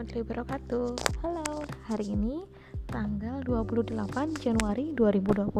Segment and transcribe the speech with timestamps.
[0.00, 0.88] warahmatullahi wabarakatuh.
[1.20, 2.48] Halo, hari ini
[2.88, 5.52] tanggal 28 Januari 2021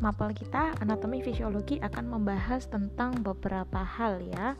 [0.00, 4.56] Mapel kita anatomi fisiologi akan membahas tentang beberapa hal ya.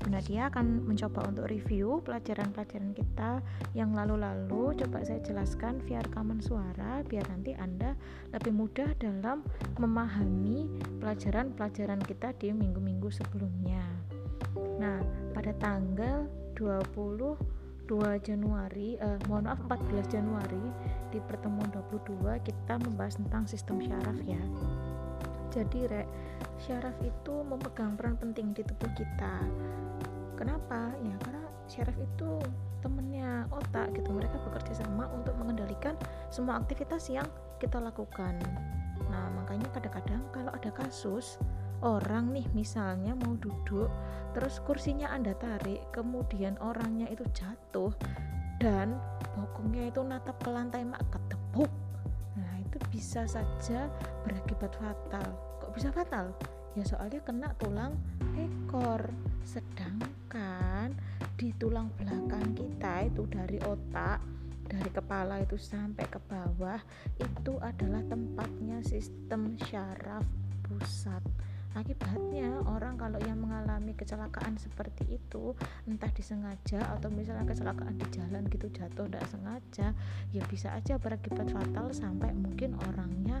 [0.00, 3.44] Bunda Dia akan mencoba untuk review pelajaran-pelajaran kita
[3.76, 4.72] yang lalu-lalu.
[4.80, 7.92] Coba saya jelaskan via rekaman suara biar nanti Anda
[8.32, 9.44] lebih mudah dalam
[9.76, 10.72] memahami
[11.04, 13.84] pelajaran-pelajaran kita di minggu-minggu sebelumnya.
[14.80, 15.04] Nah,
[15.36, 20.64] pada tanggal 22 Januari, eh, mohon maaf 14 Januari
[21.12, 24.40] di pertemuan 22 kita membahas tentang sistem syaraf ya.
[25.52, 26.08] Jadi rek,
[26.64, 29.44] syaraf itu memegang peran penting di tubuh kita.
[30.38, 30.96] Kenapa?
[31.04, 32.40] Ya karena syaraf itu
[32.80, 34.16] temennya otak gitu.
[34.16, 35.94] Mereka bekerja sama untuk mengendalikan
[36.32, 37.28] semua aktivitas yang
[37.60, 38.40] kita lakukan.
[39.12, 41.36] Nah, makanya kadang-kadang kalau ada kasus
[41.82, 43.90] orang nih misalnya mau duduk
[44.32, 47.92] terus kursinya anda tarik kemudian orangnya itu jatuh
[48.62, 48.94] dan
[49.34, 51.66] bokongnya itu natap ke lantai mak ketepuk.
[52.38, 53.90] Nah itu bisa saja
[54.22, 55.34] berakibat fatal.
[55.58, 56.30] Kok bisa fatal?
[56.78, 57.98] Ya soalnya kena tulang
[58.38, 59.02] ekor.
[59.42, 60.94] Sedangkan
[61.34, 64.22] di tulang belakang kita itu dari otak
[64.62, 66.78] dari kepala itu sampai ke bawah
[67.18, 70.24] itu adalah tempatnya sistem syaraf
[70.64, 71.20] pusat
[71.74, 75.56] akibatnya orang kalau yang mengalami kecelakaan seperti itu
[75.88, 79.86] entah disengaja atau misalnya kecelakaan di jalan gitu jatuh tidak sengaja
[80.32, 83.40] ya bisa aja berakibat fatal sampai mungkin orangnya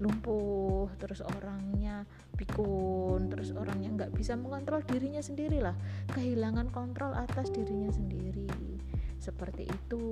[0.00, 5.76] lumpuh terus orangnya pikun terus orangnya nggak bisa mengontrol dirinya sendiri lah
[6.16, 8.48] kehilangan kontrol atas dirinya sendiri.
[9.20, 10.04] Seperti itu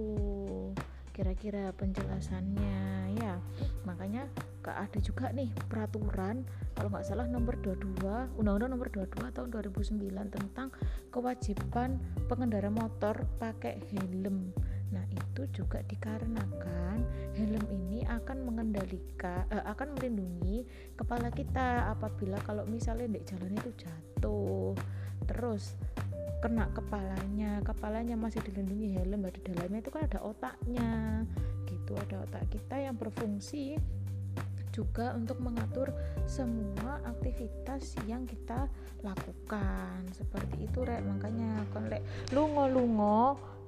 [1.18, 3.42] kira-kira penjelasannya ya
[3.82, 4.30] makanya
[4.62, 6.46] ada juga nih peraturan
[6.78, 9.98] kalau nggak salah nomor 22 undang-undang nomor 22 tahun 2009
[10.30, 10.70] tentang
[11.10, 11.98] kewajiban
[12.30, 14.54] pengendara motor pakai helm
[14.88, 17.04] Nah, itu juga dikarenakan
[17.36, 20.64] helm ini akan mengendalikan eh, akan melindungi
[20.96, 24.72] kepala kita apabila kalau misalnya di jalan itu jatuh.
[25.28, 25.76] Terus
[26.38, 30.90] kena kepalanya kepalanya masih dilindungi helm di dalamnya itu kan ada otaknya
[31.66, 31.98] gitu.
[31.98, 33.76] Ada otak kita yang berfungsi
[34.70, 35.90] juga untuk mengatur
[36.30, 38.70] semua aktivitas yang kita
[39.02, 40.06] lakukan.
[40.14, 41.02] Seperti itu rek.
[41.02, 43.22] Makanya kon lek lungo lungo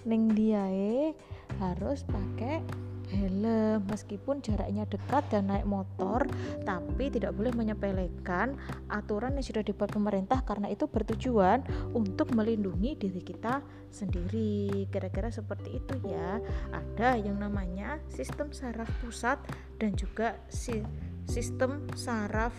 [0.06, 1.12] ning diae
[1.58, 2.62] harus pakai
[3.10, 6.24] helm meskipun jaraknya dekat dan naik motor
[6.62, 8.54] tapi tidak boleh menyepelekan
[8.88, 11.62] aturan yang sudah dibuat pemerintah karena itu bertujuan
[11.92, 13.60] untuk melindungi diri kita
[13.90, 14.86] sendiri.
[14.88, 16.38] Kira-kira seperti itu ya.
[16.70, 19.42] Ada yang namanya sistem saraf pusat
[19.82, 20.80] dan juga si
[21.26, 22.54] sistem saraf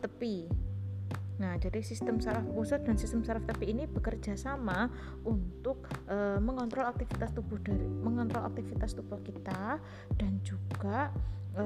[0.00, 0.61] tepi
[1.42, 4.86] Nah, jadi sistem saraf pusat dan sistem saraf tepi ini bekerja sama
[5.26, 9.82] untuk e, mengontrol aktivitas tubuh dari mengontrol aktivitas tubuh kita
[10.14, 11.10] dan juga
[11.58, 11.64] e,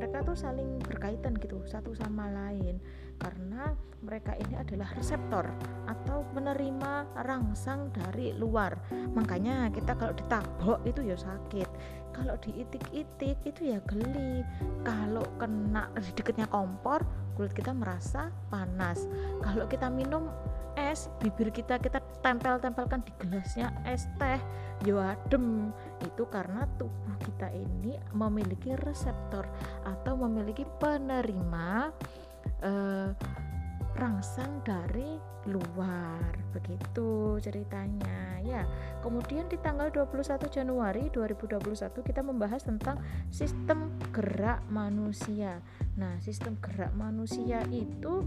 [0.00, 2.80] mereka tuh saling berkaitan gitu satu sama lain
[3.20, 5.44] karena mereka ini adalah reseptor
[5.86, 8.74] atau menerima rangsang dari luar.
[9.12, 11.68] Makanya kita kalau ditabok itu ya sakit.
[12.12, 14.42] Kalau diitik-itik itu ya geli.
[14.82, 17.04] Kalau kena di dekatnya kompor
[17.42, 19.02] kulit kita merasa panas.
[19.42, 20.30] Kalau kita minum
[20.78, 24.38] es bibir kita kita tempel-tempelkan di gelasnya es teh.
[24.86, 25.74] Yo adem.
[26.06, 29.42] Itu karena tubuh kita ini memiliki reseptor
[29.82, 31.90] atau memiliki penerima
[32.62, 33.10] eh,
[33.98, 38.38] rangsang dari luar begitu ceritanya.
[38.42, 38.62] Ya
[39.02, 41.62] kemudian di tanggal 21 Januari 2021
[42.02, 43.00] kita membahas tentang
[43.32, 45.58] sistem gerak manusia.
[45.98, 48.22] Nah sistem gerak manusia itu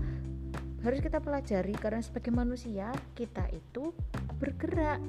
[0.84, 3.96] harus kita pelajari karena sebagai manusia kita itu
[4.38, 5.02] bergerak.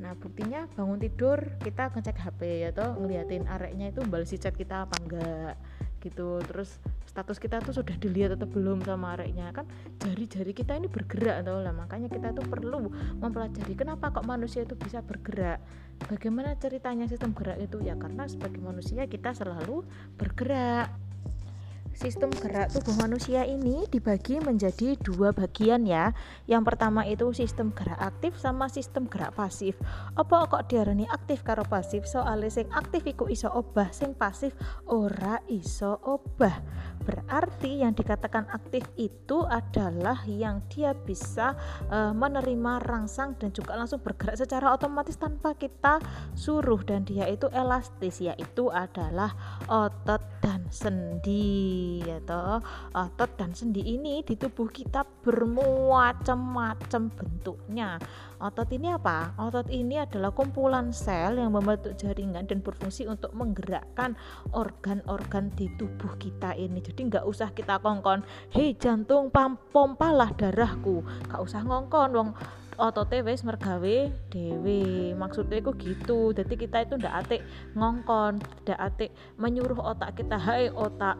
[0.00, 2.40] Nah buktinya bangun tidur kita ngecek HP
[2.72, 5.54] atau ngeliatin areknya itu balas chat kita apa enggak
[6.00, 6.40] gitu.
[6.48, 6.80] Terus
[7.12, 9.68] status kita tuh sudah dilihat atau belum sama areknya kan
[10.00, 12.88] jari-jari kita ini bergerak atau lah makanya kita tuh perlu
[13.20, 15.60] mempelajari kenapa kok manusia itu bisa bergerak
[16.08, 19.84] bagaimana ceritanya sistem gerak itu ya karena sebagai manusia kita selalu
[20.16, 20.88] bergerak
[21.92, 26.16] sistem gerak tubuh manusia ini dibagi menjadi dua bagian ya.
[26.48, 29.76] Yang pertama itu sistem gerak aktif sama sistem gerak pasif.
[30.16, 32.08] Apa kok diarani aktif karo pasif?
[32.08, 34.56] Soalnya sing aktif iku iso obah, sing pasif
[34.88, 36.64] ora iso obah.
[37.02, 41.54] Berarti yang dikatakan aktif itu adalah yang dia bisa
[41.90, 45.98] e, menerima rangsang dan juga langsung bergerak secara otomatis tanpa kita
[46.38, 46.80] suruh.
[46.82, 49.34] Dan dia itu elastis yaitu adalah
[49.66, 52.62] otot dan sendi ya toh.
[52.94, 57.98] Otot dan sendi ini di tubuh kita bermacam-macam bentuknya
[58.42, 59.38] otot ini apa?
[59.38, 64.18] Otot ini adalah kumpulan sel yang membentuk jaringan dan berfungsi untuk menggerakkan
[64.50, 66.82] organ-organ di tubuh kita ini.
[66.82, 69.30] Jadi nggak usah kita kongkon hei jantung
[69.70, 71.06] pompalah darahku.
[71.30, 72.30] Nggak usah ngongkon wong
[72.82, 76.34] otote wis mergawe dewe maksudnya itu gitu.
[76.34, 77.40] Jadi kita itu ndak atik
[77.78, 81.14] ngongkon ndak atik menyuruh otak kita hai otak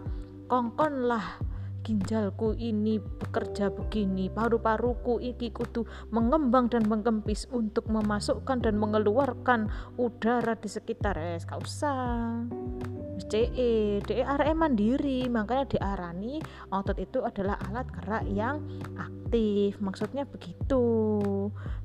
[0.51, 1.39] kongkon lah
[1.82, 5.84] ginjalku ini bekerja begini paru-paruku ini kudu
[6.14, 9.69] mengembang dan mengempis untuk memasukkan dan mengeluarkan
[9.99, 11.19] udara di sekitar.
[11.19, 12.46] Es gak usah.
[13.23, 15.26] CE DE mandiri.
[15.31, 16.43] Makanya diarani
[16.73, 18.62] otot itu adalah alat gerak yang
[18.99, 19.78] aktif.
[19.78, 20.85] Maksudnya begitu.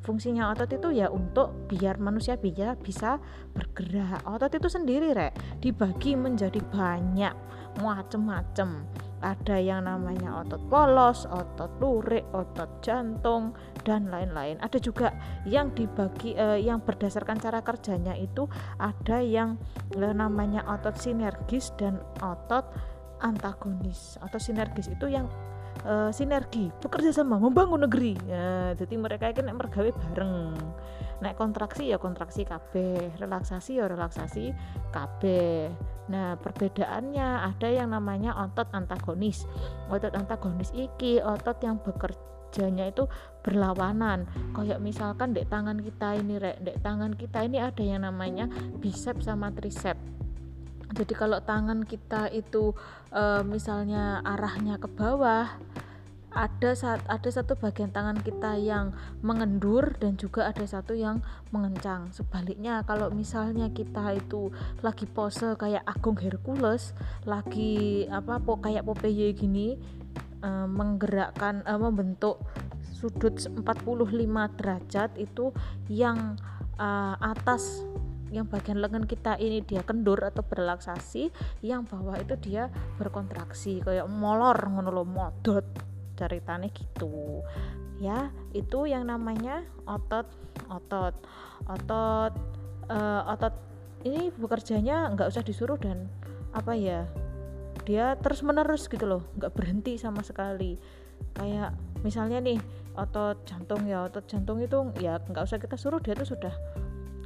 [0.01, 3.21] Fungsinya otot itu ya untuk biar manusia bisa bisa
[3.53, 4.23] bergerak.
[4.25, 7.35] Otot itu sendiri rek dibagi menjadi banyak
[7.77, 8.85] macem-macem
[9.21, 14.61] ada yang namanya otot polos, otot lurik, otot jantung dan lain-lain.
[14.61, 15.13] Ada juga
[15.47, 18.45] yang dibagi eh, yang berdasarkan cara kerjanya itu
[18.77, 19.57] ada yang
[19.97, 22.65] eh, namanya otot sinergis dan otot
[23.21, 24.21] antagonis.
[24.21, 25.25] Otot sinergis itu yang
[25.85, 30.53] uh, sinergi bekerja sama membangun negeri ya, jadi mereka ini mergawe bareng
[31.17, 32.73] naik kontraksi ya kontraksi KB
[33.17, 34.53] relaksasi ya relaksasi
[34.93, 35.21] KB
[36.07, 39.43] nah perbedaannya ada yang namanya otot antagonis.
[39.91, 43.11] Otot antagonis iki otot yang bekerjanya itu
[43.43, 44.23] berlawanan.
[44.55, 48.47] Kayak misalkan dek tangan kita ini rek dek tangan kita ini ada yang namanya
[48.79, 49.99] bicep sama tricep.
[50.95, 52.71] Jadi kalau tangan kita itu
[53.11, 55.51] e, misalnya arahnya ke bawah
[56.37, 58.93] ada saat ada satu bagian tangan kita yang
[59.25, 62.13] mengendur dan juga ada satu yang mengencang.
[62.13, 64.53] Sebaliknya kalau misalnya kita itu
[64.85, 66.93] lagi pose kayak Agung Hercules
[67.25, 69.81] lagi apa po kayak Popeye gini
[70.45, 72.45] e, menggerakkan e, membentuk
[72.93, 73.65] sudut 45
[74.61, 75.49] derajat itu
[75.89, 76.37] yang
[76.77, 77.81] e, atas
[78.27, 81.31] yang bagian lengan kita ini dia kendur atau berelaksasi
[81.63, 82.67] yang bawah itu dia
[82.99, 85.86] berkontraksi kayak molor ngono modot
[86.17, 87.45] ceritanya gitu.
[88.01, 90.25] Ya itu yang namanya otot
[90.67, 91.13] otot
[91.69, 92.33] otot
[92.89, 93.53] uh, otot.
[94.05, 96.09] Ini bekerjanya nggak usah disuruh dan
[96.53, 97.05] apa ya
[97.85, 100.77] dia terus menerus gitu loh nggak berhenti sama sekali.
[101.37, 102.57] Kayak misalnya nih
[102.97, 106.53] otot jantung ya otot jantung itu ya nggak usah kita suruh dia tuh sudah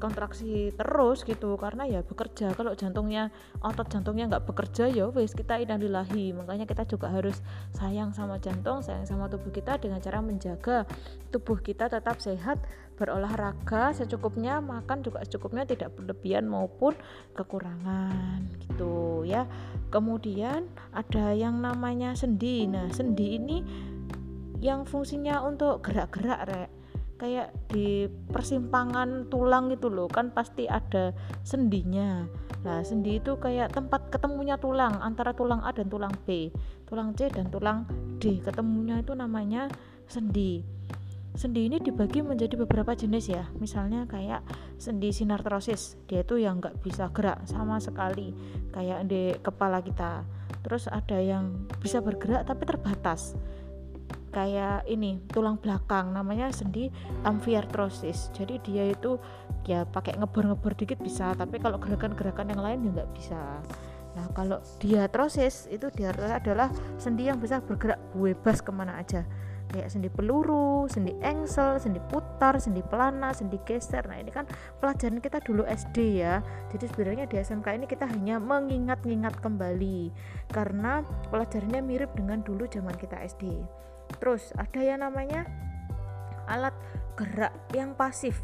[0.02, 2.58] kontraksi terus gitu karena ya bekerja.
[2.58, 3.30] Kalau jantungnya
[3.62, 6.34] otot jantungnya nggak bekerja ya wes kita inalilahi.
[6.34, 7.38] Makanya kita juga harus
[7.78, 10.90] sayang sama jantung sayang sama tubuh kita dengan cara menjaga
[11.30, 12.58] tubuh kita tetap sehat
[12.98, 16.98] berolahraga secukupnya makan juga secukupnya tidak berlebihan maupun
[17.38, 19.46] kekurangan gitu ya.
[19.94, 22.66] Kemudian ada yang namanya sendi.
[22.66, 23.58] Nah sendi ini
[24.62, 26.81] yang fungsinya untuk gerak-gerak rek
[27.22, 31.14] kayak di persimpangan tulang itu loh kan pasti ada
[31.46, 32.26] sendinya.
[32.66, 36.50] Lah sendi itu kayak tempat ketemunya tulang antara tulang A dan tulang B.
[36.90, 37.86] Tulang C dan tulang
[38.18, 39.70] D ketemunya itu namanya
[40.10, 40.66] sendi.
[41.38, 43.46] Sendi ini dibagi menjadi beberapa jenis ya.
[43.62, 44.42] Misalnya kayak
[44.82, 48.34] sendi sinartrosis dia itu yang nggak bisa gerak sama sekali
[48.74, 50.26] kayak di kepala kita.
[50.66, 53.38] Terus ada yang bisa bergerak tapi terbatas
[54.32, 56.88] kayak ini tulang belakang namanya sendi
[57.28, 59.20] amfiartrosis jadi dia itu
[59.68, 63.62] ya pakai ngebor-ngebor dikit bisa tapi kalau gerakan-gerakan yang lain ya nggak bisa.
[64.12, 69.24] Nah kalau diatrosis itu dia adalah sendi yang bisa bergerak bebas ke mana aja.
[69.72, 74.04] Kayak sendi peluru, sendi engsel, sendi putar, sendi pelana, sendi geser.
[74.04, 74.44] Nah, ini kan
[74.84, 76.44] pelajaran kita dulu SD ya.
[76.76, 80.12] Jadi sebenarnya di SMK ini kita hanya mengingat-ingat kembali.
[80.52, 83.64] Karena pelajarannya mirip dengan dulu zaman kita SD
[84.18, 85.48] terus ada yang namanya
[86.50, 86.76] alat
[87.16, 88.40] gerak yang pasif.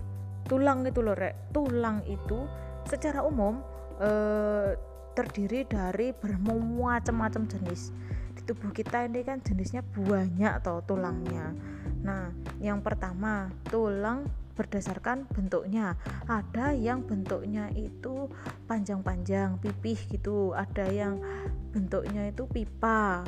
[0.47, 1.51] Tulang itu loh rek.
[1.51, 2.47] Tulang itu
[2.87, 3.59] secara umum
[3.99, 4.77] eh,
[5.17, 7.91] terdiri dari bermacam-macam jenis.
[8.37, 11.51] Di tubuh kita ini kan jenisnya banyak atau tulangnya.
[12.05, 12.31] Nah
[12.61, 15.97] yang pertama tulang berdasarkan bentuknya.
[16.25, 18.29] Ada yang bentuknya itu
[18.65, 20.53] panjang-panjang pipih gitu.
[20.53, 21.21] Ada yang
[21.73, 23.21] bentuknya itu pipa.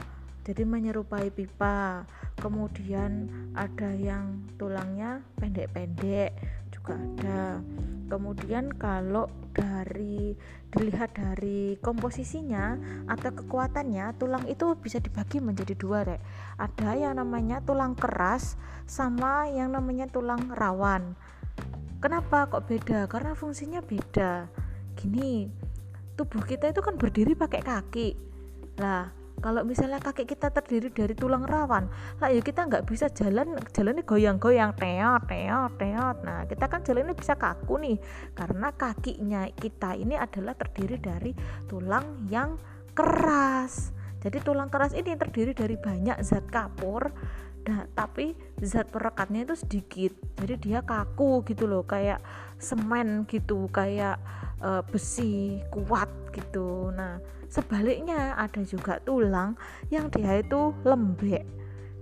[0.45, 2.05] Jadi menyerupai pipa
[2.39, 6.33] kemudian ada yang tulangnya pendek-pendek
[6.71, 7.59] juga ada.
[8.09, 10.33] Kemudian kalau dari
[10.73, 12.73] dilihat dari komposisinya
[13.05, 16.21] atau kekuatannya tulang itu bisa dibagi menjadi dua rek.
[16.57, 18.57] Ada yang namanya tulang keras
[18.89, 21.13] sama yang namanya tulang rawan.
[22.01, 23.05] Kenapa kok beda?
[23.05, 24.49] Karena fungsinya beda.
[24.97, 25.51] Gini
[26.17, 28.09] tubuh kita itu kan berdiri pakai kaki.
[28.81, 31.87] Lah, kalau misalnya kaki kita terdiri dari tulang rawan
[32.19, 36.17] lah ya kita nggak bisa jalan jalannya goyang-goyang teot teot teot.
[36.23, 37.97] Nah kita kan jalannya bisa kaku nih
[38.35, 41.31] karena kakinya kita ini adalah terdiri dari
[41.65, 42.59] tulang yang
[42.91, 43.95] keras.
[44.19, 47.07] Jadi tulang keras ini terdiri dari banyak zat kapur
[47.63, 50.11] nah, tapi zat perekatnya itu sedikit.
[50.35, 52.19] Jadi dia kaku gitu loh kayak
[52.59, 54.19] semen gitu kayak
[54.59, 56.93] uh, besi kuat gitu.
[56.93, 59.57] Nah sebaliknya ada juga tulang
[59.89, 61.45] yang dia itu lembek.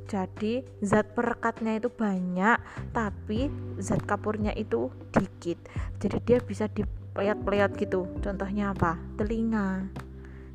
[0.08, 2.58] Jadi zat perekatnya itu banyak
[2.96, 3.52] tapi
[3.84, 5.60] zat kapurnya itu dikit.
[6.00, 8.08] Jadi dia bisa dipeliat-peliat gitu.
[8.24, 8.96] Contohnya apa?
[9.20, 9.84] Telinga.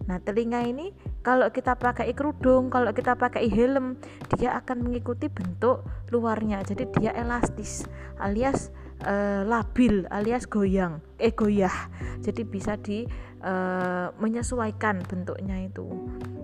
[0.09, 0.91] Nah telinga ini
[1.23, 3.95] kalau kita pakai kerudung kalau kita pakai helm
[4.35, 6.64] dia akan mengikuti bentuk luarnya.
[6.64, 7.85] Jadi dia elastis
[8.19, 8.73] alias
[9.06, 11.90] uh, labil alias goyang eh goyah.
[12.23, 13.06] Jadi bisa di
[13.42, 15.87] uh, menyesuaikan bentuknya itu.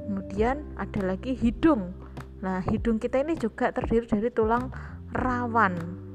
[0.06, 1.94] Kemudian ada lagi hidung.
[2.42, 4.70] Nah hidung kita ini juga terdiri dari tulang
[5.14, 6.06] rawan.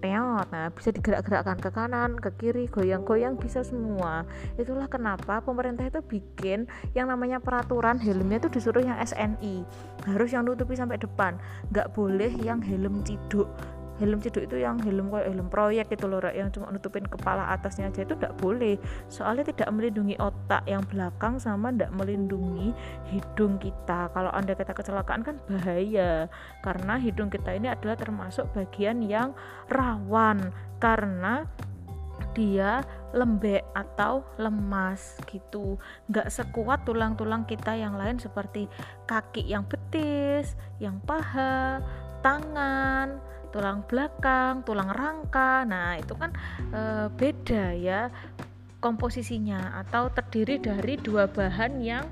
[0.00, 4.24] Nah bisa digerak-gerakkan ke kanan ke kiri goyang-goyang bisa semua.
[4.56, 6.64] Itulah kenapa pemerintah itu bikin
[6.96, 9.60] yang namanya peraturan helmnya itu disuruh yang SNI
[10.08, 11.36] harus yang nutupi sampai depan.
[11.68, 13.52] Nggak boleh yang helm ciduk
[14.00, 17.92] helm ciduk itu yang helm kayak helm proyek itu loh yang cuma nutupin kepala atasnya
[17.92, 18.80] aja itu tidak boleh.
[19.12, 22.72] Soalnya tidak melindungi otak yang belakang sama tidak melindungi
[23.12, 24.08] hidung kita.
[24.10, 26.26] Kalau anda kita kecelakaan kan bahaya
[26.64, 29.36] karena hidung kita ini adalah termasuk bagian yang
[29.68, 31.44] rawan karena
[32.32, 32.80] dia
[33.10, 35.76] lembek atau lemas gitu.
[36.08, 38.70] Nggak sekuat tulang-tulang kita yang lain seperti
[39.04, 41.82] kaki yang betis yang paha
[42.22, 43.18] tangan
[43.50, 45.66] tulang belakang, tulang rangka.
[45.66, 46.30] Nah, itu kan
[46.70, 48.10] e, beda ya
[48.80, 52.06] komposisinya atau terdiri dari dua bahan yang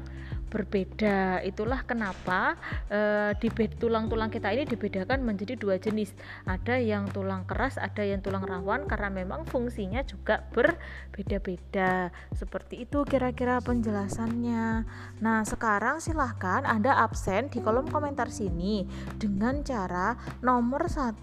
[0.48, 1.44] berbeda.
[1.44, 2.56] Itulah kenapa
[2.88, 6.16] e, di tulang-tulang kita ini dibedakan menjadi dua jenis.
[6.48, 12.10] Ada yang tulang keras, ada yang tulang rawan karena memang fungsinya juga berbeda-beda.
[12.34, 14.88] Seperti itu kira-kira penjelasannya.
[15.20, 18.88] Nah, sekarang silahkan Anda absen di kolom komentar sini
[19.20, 21.20] dengan cara nomor 1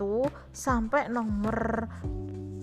[0.53, 1.89] sampai nomor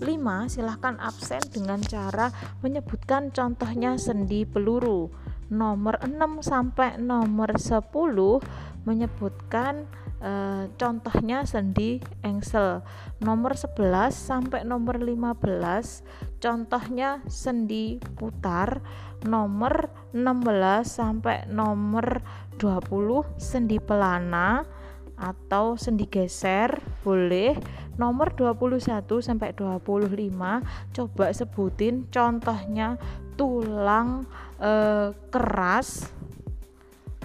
[0.03, 2.27] 5 silahkan absen dengan cara
[2.59, 5.07] menyebutkan contohnya sendi peluru
[5.51, 7.83] nomor 6 sampai nomor 10
[8.83, 9.87] menyebutkan
[10.19, 10.31] e,
[10.75, 12.83] contohnya sendi engsel.
[13.23, 18.83] Nomor 11 sampai nomor 15 contohnya sendi putar.
[19.23, 22.19] Nomor 16 sampai nomor
[22.59, 24.67] 20 sendi pelana
[25.13, 27.53] atau sendi geser boleh
[27.95, 30.09] nomor 21 sampai 25
[30.93, 32.97] coba sebutin contohnya
[33.35, 34.25] tulang
[34.61, 36.09] eh, keras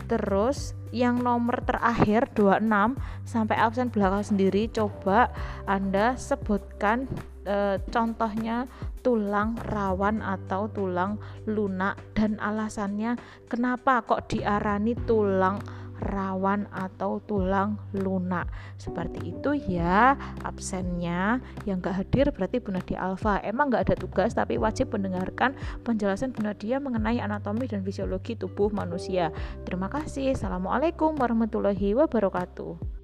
[0.09, 2.97] terus yang nomor terakhir 26
[3.29, 4.73] sampai absen belakang sendiri.
[4.73, 5.29] Coba
[5.69, 7.05] Anda sebutkan
[7.45, 8.65] e, contohnya
[9.05, 15.61] tulang rawan atau tulang lunak dan alasannya kenapa kok diarani tulang
[16.03, 18.47] rawan atau tulang lunak.
[18.79, 20.15] Seperti itu ya
[20.47, 21.43] absennya.
[21.67, 26.35] Yang gak hadir berarti Bu Nadia Alfa emang gak ada tugas tapi wajib mendengarkan penjelasan
[26.35, 29.31] Bu Nadia mengenai anatomi dan fisiologi tubuh manusia.
[29.67, 30.35] Terima kasih.
[30.35, 32.98] Assalamualaikum warahmatullahi wabarakatuh